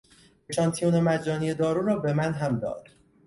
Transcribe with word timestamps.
اشانتیون 0.49 0.99
مجانی 0.99 1.53
دارو 1.53 1.85
را 1.85 1.95
به 1.99 2.13
من 2.13 2.33
هم 2.33 2.59
داد. 2.59 2.87